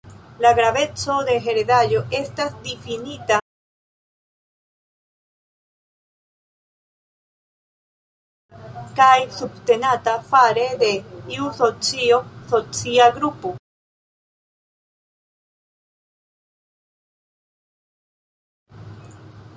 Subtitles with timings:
[0.43, 3.35] La graveco de heredaĵo estas difinita
[9.01, 10.89] kaj subtenata fare de
[11.35, 12.19] iu socio,
[12.55, 13.53] socia grupo.